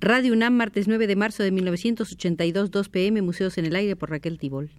[0.00, 4.10] Radio UNAM, martes 9 de marzo de 1982, 2 pm, Museos en el Aire por
[4.10, 4.70] Raquel Tibol.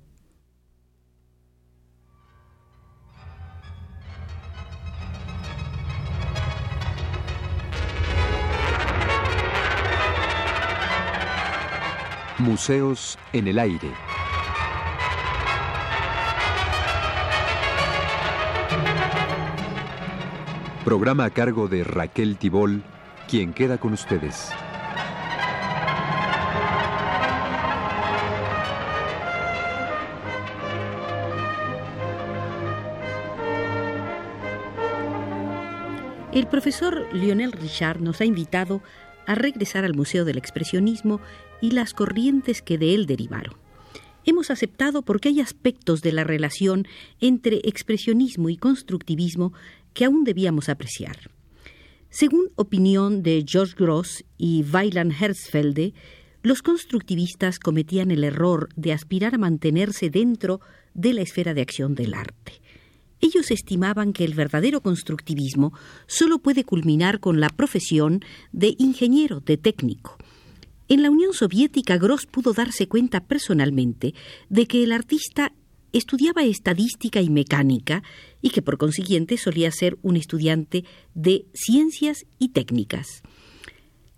[12.38, 13.92] Museos en el Aire.
[20.85, 22.84] Programa a cargo de Raquel Tibol,
[23.27, 24.54] quien queda con ustedes.
[36.39, 38.81] El profesor Lionel Richard nos ha invitado
[39.27, 41.20] a regresar al Museo del Expresionismo
[41.59, 43.55] y las corrientes que de él derivaron.
[44.23, 46.88] Hemos aceptado porque hay aspectos de la relación
[47.20, 49.52] entre expresionismo y constructivismo
[49.93, 51.29] que aún debíamos apreciar.
[52.10, 55.93] Según opinión de George Gross y Weiland Herzfelde,
[56.41, 60.62] los constructivistas cometían el error de aspirar a mantenerse dentro
[60.93, 62.62] de la esfera de acción del arte.
[63.21, 65.73] Ellos estimaban que el verdadero constructivismo
[66.08, 70.17] solo puede culminar con la profesión de ingeniero, de técnico.
[70.88, 74.14] En la Unión Soviética, Gross pudo darse cuenta personalmente
[74.50, 75.53] de que el artista
[75.94, 78.03] estudiaba estadística y mecánica
[78.42, 83.22] y que por consiguiente solía ser un estudiante de ciencias y técnicas.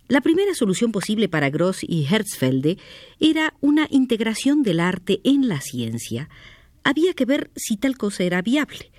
[0.07, 2.77] La primera solución posible para Gross y Herzfelde
[3.21, 6.29] era una integración del arte en la ciencia.
[6.83, 8.91] Había que ver si tal cosa era viable.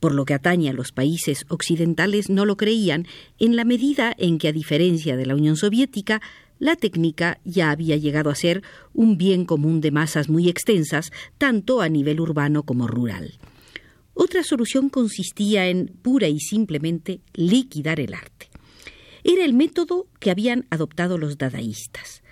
[0.00, 3.06] Por lo que atañe a los países occidentales no lo creían
[3.38, 6.22] en la medida en que, a diferencia de la Unión Soviética,
[6.58, 8.62] la técnica ya había llegado a ser
[8.92, 13.38] un bien común de masas muy extensas, tanto a nivel urbano como rural.
[14.14, 18.48] Otra solución consistía en pura y simplemente liquidar el arte.
[19.22, 22.22] Era el método que habían adoptado los dadaístas.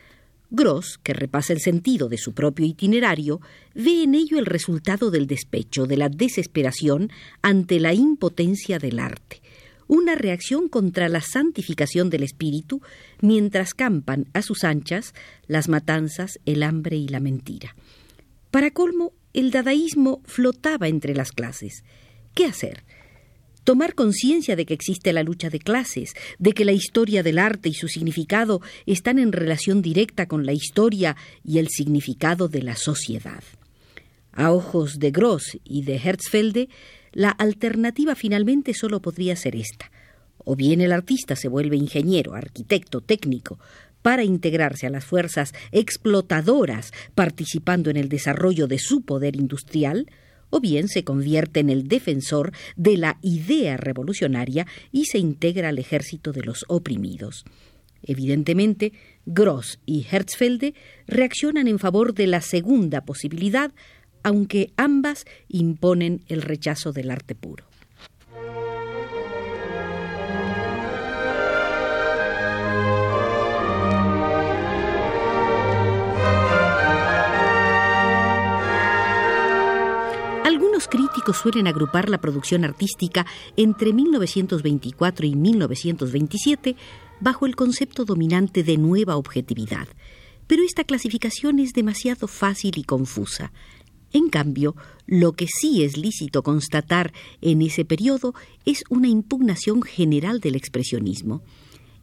[0.50, 3.40] Gross, que repasa el sentido de su propio itinerario,
[3.74, 7.10] ve en ello el resultado del despecho, de la desesperación
[7.42, 9.42] ante la impotencia del arte,
[9.88, 12.80] una reacción contra la santificación del espíritu,
[13.20, 15.14] mientras campan a sus anchas
[15.46, 17.74] las matanzas, el hambre y la mentira.
[18.50, 21.84] Para colmo, el dadaísmo flotaba entre las clases.
[22.34, 22.84] ¿Qué hacer?
[23.66, 27.68] Tomar conciencia de que existe la lucha de clases, de que la historia del arte
[27.68, 32.76] y su significado están en relación directa con la historia y el significado de la
[32.76, 33.42] sociedad.
[34.30, 36.68] A ojos de Gross y de Herzfelde,
[37.10, 39.90] la alternativa finalmente solo podría ser esta.
[40.38, 43.58] O bien el artista se vuelve ingeniero, arquitecto, técnico,
[44.00, 50.06] para integrarse a las fuerzas explotadoras participando en el desarrollo de su poder industrial,
[50.50, 55.78] o bien se convierte en el defensor de la idea revolucionaria y se integra al
[55.78, 57.44] ejército de los oprimidos.
[58.02, 58.92] Evidentemente,
[59.24, 60.74] Gross y Herzfelde
[61.06, 63.72] reaccionan en favor de la segunda posibilidad,
[64.22, 67.64] aunque ambas imponen el rechazo del arte puro.
[80.76, 83.24] Algunos críticos suelen agrupar la producción artística
[83.56, 86.76] entre 1924 y 1927
[87.18, 89.88] bajo el concepto dominante de nueva objetividad,
[90.46, 93.52] pero esta clasificación es demasiado fácil y confusa.
[94.12, 94.76] En cambio,
[95.06, 97.10] lo que sí es lícito constatar
[97.40, 98.34] en ese periodo
[98.66, 101.42] es una impugnación general del expresionismo.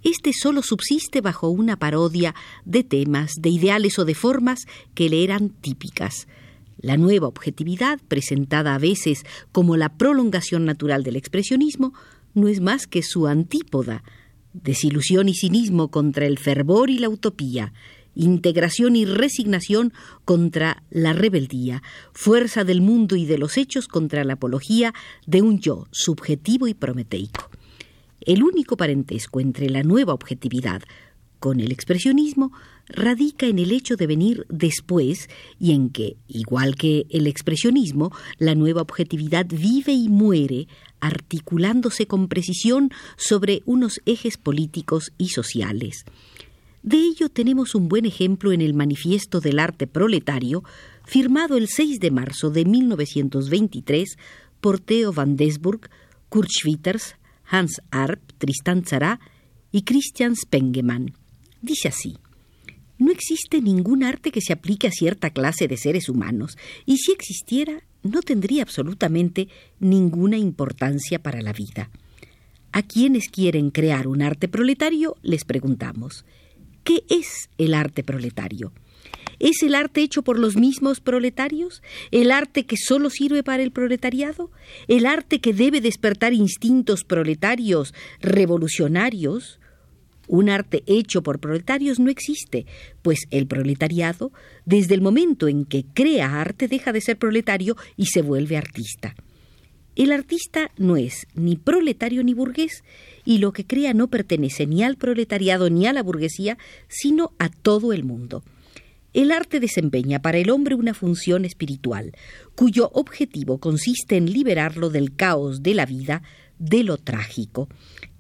[0.02, 2.34] Este solo subsiste bajo una parodia
[2.66, 6.26] de temas, de ideales o de formas que le eran típicas.
[6.84, 9.24] La nueva objetividad, presentada a veces
[9.54, 11.94] como la prolongación natural del expresionismo,
[12.34, 14.04] no es más que su antípoda,
[14.52, 17.72] desilusión y cinismo contra el fervor y la utopía,
[18.16, 19.94] integración y resignación
[20.26, 24.94] contra la rebeldía, fuerza del mundo y de los hechos contra la apología
[25.26, 27.50] de un yo subjetivo y prometeico.
[28.20, 30.82] El único parentesco entre la nueva objetividad
[31.40, 32.52] con el expresionismo
[32.88, 38.56] radica en el hecho de venir después y en que, igual que el expresionismo, la
[38.56, 40.68] nueva objetividad vive y muere
[41.00, 46.06] articulándose con precisión sobre unos ejes políticos y sociales.
[46.82, 50.64] De ello tenemos un buen ejemplo en el Manifiesto del Arte Proletario,
[51.06, 54.18] firmado el 6 de marzo de 1923
[54.60, 55.90] por Theo van Desburg,
[56.30, 57.16] Kurt Schwitters,
[57.46, 59.20] Hans Arp, Tristan Tzara
[59.72, 61.14] y Christian Spengemann.
[61.62, 62.18] Dice así:
[63.04, 67.12] No existe ningún arte que se aplique a cierta clase de seres humanos, y si
[67.12, 69.50] existiera, no tendría absolutamente
[69.82, 71.90] ninguna importancia para la vida.
[72.72, 76.24] A quienes quieren crear un arte proletario les preguntamos
[76.86, 78.72] ¿Qué es el arte proletario?
[79.38, 81.84] ¿Es el arte hecho por los mismos proletarios?
[82.12, 84.50] ¿El arte que solo sirve para el proletariado?
[84.88, 89.60] ¿El arte que debe despertar instintos proletarios revolucionarios?
[90.34, 92.66] Un arte hecho por proletarios no existe,
[93.04, 94.32] pues el proletariado,
[94.66, 99.14] desde el momento en que crea arte, deja de ser proletario y se vuelve artista.
[99.96, 102.84] El artista no es ni proletario ni burgués,
[103.24, 106.58] y lo que crea no pertenece ni al proletariado ni a la burguesía,
[106.88, 108.44] sino a todo el mundo.
[109.14, 112.12] El arte desempeña para el hombre una función espiritual,
[112.56, 116.24] cuyo objetivo consiste en liberarlo del caos de la vida,
[116.64, 117.68] de lo trágico.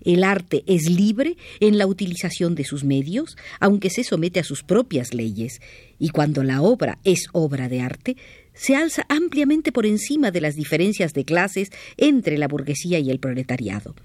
[0.01, 4.63] El arte es libre en la utilización de sus medios, aunque se somete a sus
[4.63, 5.61] propias leyes,
[5.97, 8.17] y cuando la obra es obra de arte,
[8.53, 13.19] se alza ampliamente por encima de las diferencias de clases entre la burguesía y el
[13.19, 13.95] proletariado.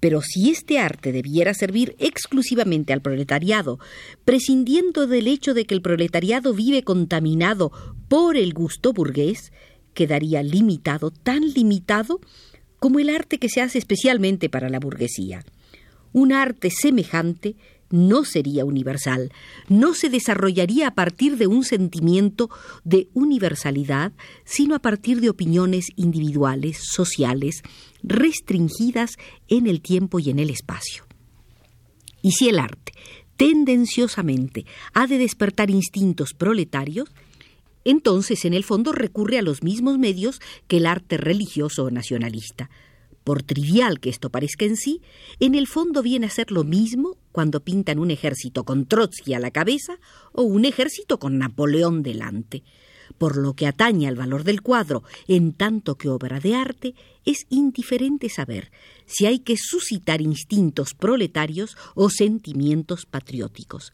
[0.00, 3.78] Pero si este arte debiera servir exclusivamente al proletariado,
[4.24, 7.72] prescindiendo del hecho de que el proletariado vive contaminado
[8.08, 9.52] por el gusto burgués,
[9.94, 12.20] quedaría limitado, tan limitado
[12.78, 15.44] como el arte que se hace especialmente para la burguesía.
[16.12, 17.56] Un arte semejante
[17.90, 19.32] no sería universal,
[19.68, 22.50] no se desarrollaría a partir de un sentimiento
[22.84, 24.12] de universalidad,
[24.44, 27.62] sino a partir de opiniones individuales, sociales,
[28.02, 29.16] restringidas
[29.48, 31.04] en el tiempo y en el espacio.
[32.22, 32.92] Y si el arte
[33.36, 34.64] tendenciosamente
[34.94, 37.10] ha de despertar instintos proletarios,
[37.86, 42.68] entonces en el fondo recurre a los mismos medios que el arte religioso o nacionalista.
[43.22, 45.02] Por trivial que esto parezca en sí,
[45.38, 49.38] en el fondo viene a ser lo mismo cuando pintan un ejército con Trotsky a
[49.38, 49.98] la cabeza
[50.32, 52.64] o un ejército con Napoleón delante.
[53.18, 56.94] Por lo que atañe al valor del cuadro, en tanto que obra de arte,
[57.24, 58.72] es indiferente saber
[59.06, 63.92] si hay que suscitar instintos proletarios o sentimientos patrióticos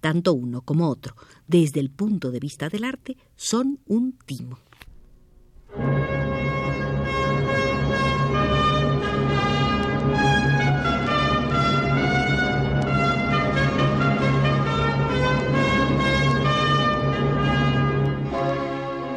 [0.00, 1.14] tanto uno como otro,
[1.46, 4.58] desde el punto de vista del arte, son un timo.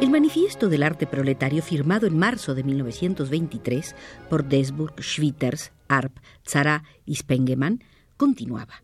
[0.00, 3.94] El manifiesto del arte proletario firmado en marzo de 1923
[4.28, 7.84] por Desburg, Schwitters, Arp, Zara y Spengemann
[8.16, 8.82] continuaba.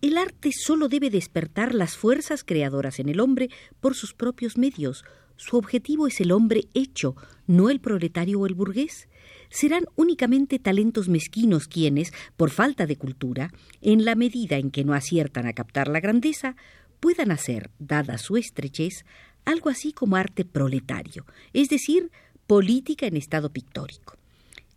[0.00, 3.50] El arte solo debe despertar las fuerzas creadoras en el hombre
[3.80, 5.04] por sus propios medios.
[5.34, 7.16] Su objetivo es el hombre hecho,
[7.48, 9.08] no el proletario o el burgués.
[9.50, 14.94] Serán únicamente talentos mezquinos quienes, por falta de cultura, en la medida en que no
[14.94, 16.54] aciertan a captar la grandeza,
[17.00, 19.04] puedan hacer, dada su estrechez,
[19.44, 22.12] algo así como arte proletario, es decir,
[22.46, 24.16] política en estado pictórico.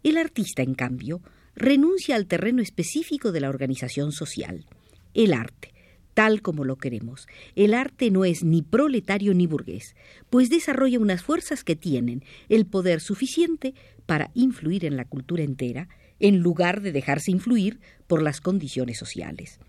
[0.01, 1.21] El artista, en cambio,
[1.55, 4.65] renuncia al terreno específico de la organización social
[5.13, 5.73] el arte,
[6.13, 7.27] tal como lo queremos.
[7.55, 9.95] El arte no es ni proletario ni burgués,
[10.29, 13.73] pues desarrolla unas fuerzas que tienen el poder suficiente
[14.05, 19.59] para influir en la cultura entera, en lugar de dejarse influir por las condiciones sociales.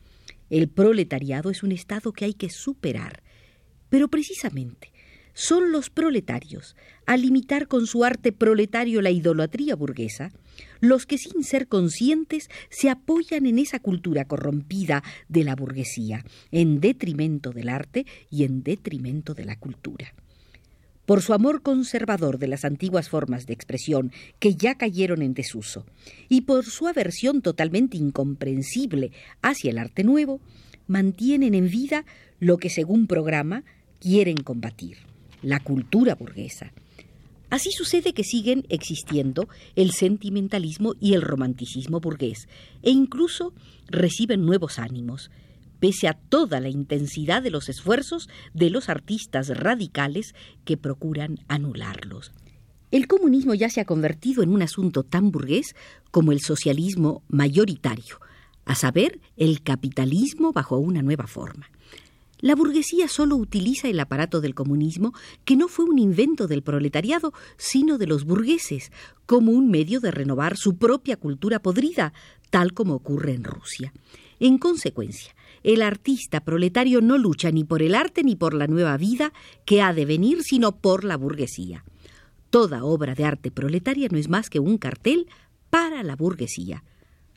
[0.50, 3.23] El proletariado es un estado que hay que superar,
[3.89, 4.92] pero precisamente
[5.34, 6.76] son los proletarios,
[7.06, 10.31] al limitar con su arte proletario la idolatría burguesa,
[10.81, 16.81] los que sin ser conscientes se apoyan en esa cultura corrompida de la burguesía, en
[16.81, 20.15] detrimento del arte y en detrimento de la cultura.
[21.06, 25.84] Por su amor conservador de las antiguas formas de expresión que ya cayeron en desuso,
[26.29, 29.10] y por su aversión totalmente incomprensible
[29.41, 30.41] hacia el arte nuevo,
[30.86, 32.05] mantienen en vida
[32.39, 33.65] lo que según programa
[33.98, 35.11] quieren combatir
[35.43, 36.72] la cultura burguesa.
[37.51, 39.46] Así sucede que siguen existiendo
[39.77, 42.49] el sentimentalismo y el romanticismo burgués,
[42.82, 43.53] e incluso
[43.89, 45.31] reciben nuevos ánimos,
[45.79, 50.34] pese a toda la intensidad de los esfuerzos de los artistas radicales
[50.65, 52.32] que procuran anularlos.
[52.91, 55.75] El comunismo ya se ha convertido en un asunto tan burgués
[56.11, 58.19] como el socialismo mayoritario,
[58.65, 61.69] a saber, el capitalismo bajo una nueva forma.
[62.43, 67.32] La burguesía solo utiliza el aparato del comunismo, que no fue un invento del proletariado,
[67.56, 68.91] sino de los burgueses,
[69.27, 72.13] como un medio de renovar su propia cultura podrida,
[72.51, 73.93] tal como ocurre en Rusia.
[74.41, 78.96] En consecuencia, el artista proletario no lucha ni por el arte ni por la nueva
[78.96, 79.32] vida
[79.65, 81.84] que ha de venir, sino por la burguesía.
[82.51, 85.29] Toda obra de arte proletaria no es más que un cartel
[85.70, 86.82] para la burguesía.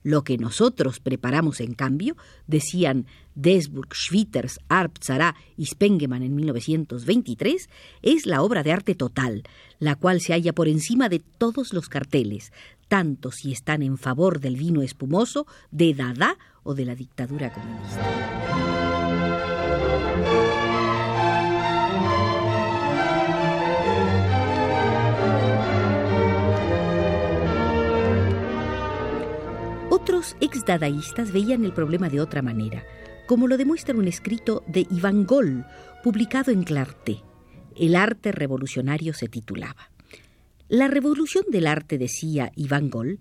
[0.06, 7.68] Lo que nosotros preparamos, en cambio, decían Desburg, Schwitters, Arp, Zara y Spengemann en 1923,
[8.04, 9.42] es la obra de arte total,
[9.80, 12.54] la cual se halla por encima de todos los carteles,
[12.88, 18.06] tanto si están en favor del vino espumoso, de Dada o de la dictadura comunista.
[30.06, 32.86] Otros ex-dadaístas veían el problema de otra manera,
[33.26, 35.66] como lo demuestra un escrito de Iván Gol,
[36.04, 37.24] publicado en Clarté.
[37.76, 39.90] El arte revolucionario se titulaba.
[40.70, 43.18] La revolución del arte, decía Iván Gol,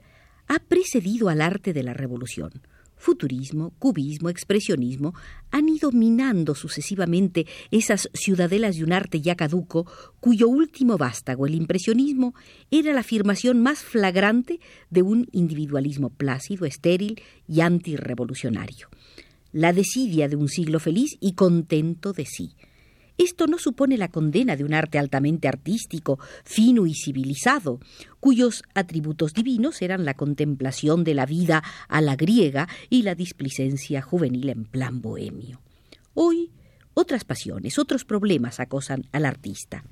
[0.47, 2.53] ha precedido al arte de la revolución.
[2.97, 5.15] Futurismo, cubismo, expresionismo
[5.51, 9.87] han ido minando sucesivamente esas ciudadelas de un arte ya caduco,
[10.21, 12.35] cuyo último vástago, el impresionismo,
[12.71, 14.61] era la afirmación más flagrante
[14.91, 18.89] de un individualismo plácido, estéril y antirrevolucionario.
[19.53, 22.57] La desidia de un siglo feliz y contento de sí.
[23.17, 27.79] Esto no supone la condena de un arte altamente artístico, fino y civilizado,
[28.19, 34.03] cuyos atributos divinos eran la contemplación de la vida a la griega y la displicencia
[34.03, 35.61] juvenil en plan bohemio.
[36.15, 36.51] Hoy,
[36.95, 39.85] otras pasiones, otros problemas acosan al artista.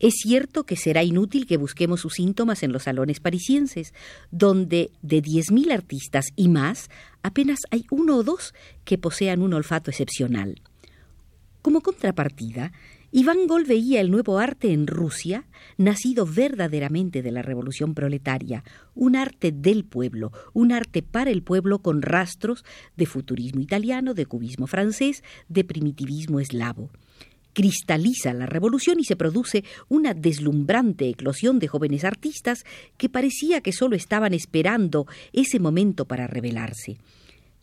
[0.00, 3.94] Es cierto que será inútil que busquemos sus síntomas en los salones parisienses,
[4.32, 6.90] donde de diez mil artistas y más,
[7.22, 8.52] apenas hay uno o dos
[8.84, 10.60] que posean un olfato excepcional.
[11.64, 12.72] Como contrapartida,
[13.10, 15.46] Iván Gol veía el nuevo arte en Rusia,
[15.78, 18.62] nacido verdaderamente de la revolución proletaria,
[18.94, 22.66] un arte del pueblo, un arte para el pueblo con rastros
[22.98, 26.90] de futurismo italiano, de cubismo francés, de primitivismo eslavo.
[27.54, 32.66] Cristaliza la revolución y se produce una deslumbrante eclosión de jóvenes artistas
[32.98, 36.98] que parecía que solo estaban esperando ese momento para revelarse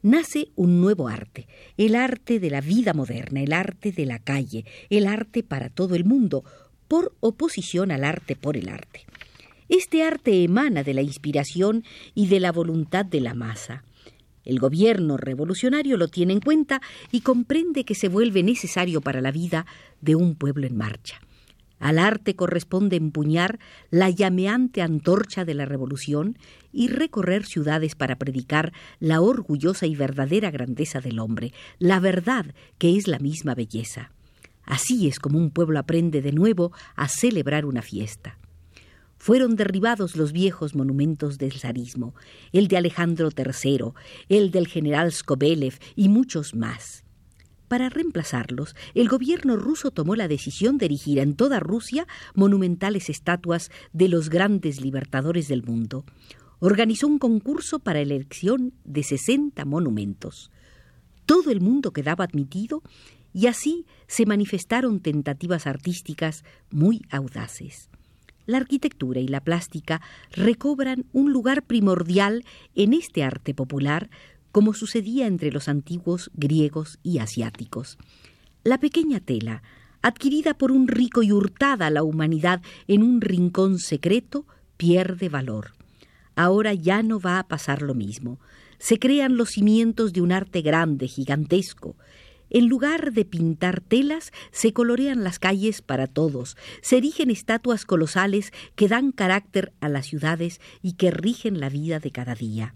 [0.01, 4.65] nace un nuevo arte, el arte de la vida moderna, el arte de la calle,
[4.89, 6.43] el arte para todo el mundo,
[6.87, 9.05] por oposición al arte por el arte.
[9.69, 13.83] Este arte emana de la inspiración y de la voluntad de la masa.
[14.43, 16.81] El gobierno revolucionario lo tiene en cuenta
[17.11, 19.65] y comprende que se vuelve necesario para la vida
[20.01, 21.21] de un pueblo en marcha.
[21.81, 23.59] Al arte corresponde empuñar
[23.89, 26.37] la llameante antorcha de la revolución
[26.71, 32.95] y recorrer ciudades para predicar la orgullosa y verdadera grandeza del hombre, la verdad que
[32.95, 34.11] es la misma belleza.
[34.63, 38.37] Así es como un pueblo aprende de nuevo a celebrar una fiesta.
[39.17, 42.13] Fueron derribados los viejos monumentos del zarismo,
[42.53, 43.93] el de Alejandro III,
[44.29, 47.05] el del general Skobelev y muchos más.
[47.71, 53.71] Para reemplazarlos, el gobierno ruso tomó la decisión de erigir en toda Rusia monumentales estatuas
[53.93, 56.03] de los grandes libertadores del mundo.
[56.59, 60.51] Organizó un concurso para elección de 60 monumentos.
[61.25, 62.83] Todo el mundo quedaba admitido
[63.33, 67.89] y así se manifestaron tentativas artísticas muy audaces.
[68.47, 70.01] La arquitectura y la plástica
[70.31, 72.43] recobran un lugar primordial
[72.75, 74.09] en este arte popular
[74.51, 77.97] como sucedía entre los antiguos griegos y asiáticos.
[78.63, 79.63] La pequeña tela,
[80.01, 84.45] adquirida por un rico y hurtada a la humanidad en un rincón secreto,
[84.77, 85.73] pierde valor.
[86.35, 88.39] Ahora ya no va a pasar lo mismo.
[88.77, 91.95] Se crean los cimientos de un arte grande, gigantesco.
[92.49, 98.51] En lugar de pintar telas, se colorean las calles para todos, se erigen estatuas colosales
[98.75, 102.75] que dan carácter a las ciudades y que rigen la vida de cada día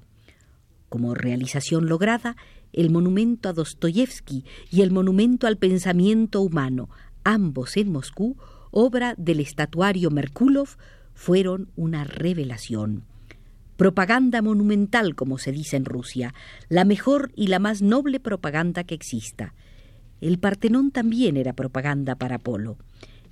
[0.95, 2.37] como realización lograda
[2.71, 6.89] el monumento a Dostoyevsky y el monumento al pensamiento humano,
[7.25, 8.37] ambos en Moscú,
[8.71, 10.69] obra del estatuario Merkulov,
[11.13, 13.03] fueron una revelación.
[13.75, 16.33] Propaganda monumental, como se dice en Rusia,
[16.69, 19.53] la mejor y la más noble propaganda que exista.
[20.21, 22.77] El Partenón también era propaganda para Apolo.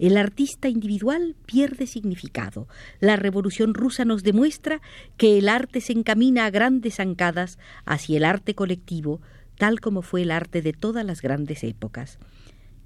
[0.03, 2.67] El artista individual pierde significado.
[2.99, 4.81] La revolución rusa nos demuestra
[5.15, 9.21] que el arte se encamina a grandes zancadas hacia el arte colectivo,
[9.57, 12.19] tal como fue el arte de todas las grandes épocas.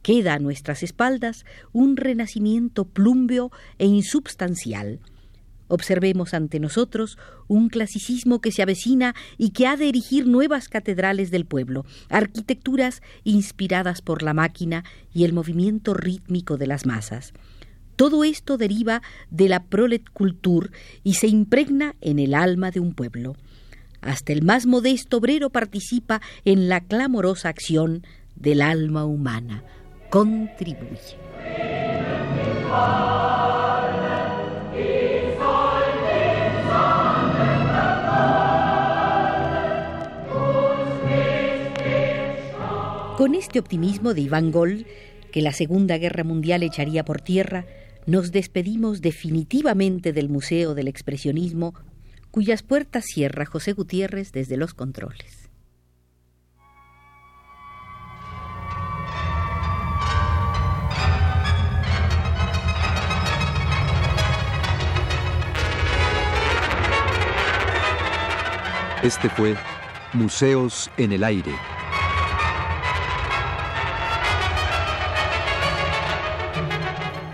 [0.04, 1.44] Queda a nuestras espaldas
[1.74, 5.00] un renacimiento plúmbeo e insubstancial.
[5.68, 11.32] Observemos ante nosotros un clasicismo que se avecina y que ha de erigir nuevas catedrales
[11.32, 14.84] del pueblo, arquitecturas inspiradas por la máquina
[15.14, 17.34] y el movimiento rítmico de las masas.
[17.96, 20.70] Todo esto deriva de la prolet culture
[21.04, 23.36] y se impregna en el alma de un pueblo.
[24.02, 28.06] Hasta el más modesto obrero participa en la clamorosa acción
[28.36, 29.64] del alma humana.
[30.10, 31.18] Contribuye.
[43.18, 44.86] Con este optimismo de Iván Gol,
[45.32, 47.66] que la Segunda Guerra Mundial echaría por tierra,
[48.06, 51.74] nos despedimos definitivamente del Museo del Expresionismo,
[52.30, 55.50] cuyas puertas cierra José Gutiérrez desde los controles.
[69.02, 69.56] Este fue
[70.14, 71.77] Museos en el Aire.